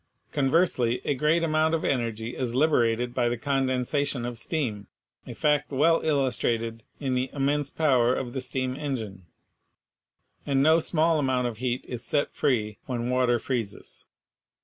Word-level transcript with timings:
Conversely 0.31 0.99
a 1.05 1.13
great 1.13 1.43
amount 1.43 1.75
of 1.75 1.85
energy 1.85 2.35
is 2.35 2.55
liberated 2.55 3.13
by 3.13 3.29
the 3.29 3.37
condensation 3.37 4.25
of 4.25 4.39
steam— 4.39 4.87
a 5.27 5.35
fact 5.35 5.71
well 5.71 6.01
illustrated 6.01 6.81
in 6.99 7.13
the 7.13 7.29
immense 7.33 7.69
power 7.69 8.11
of 8.11 8.33
the 8.33 8.41
steam 8.41 8.75
engine; 8.75 9.27
and 10.43 10.63
no 10.63 10.79
small 10.79 11.19
amount 11.19 11.45
of 11.45 11.57
heat 11.59 11.85
is 11.87 12.03
set 12.03 12.33
free 12.33 12.79
when 12.87 13.11
water 13.11 13.37
freezes. 13.37 14.07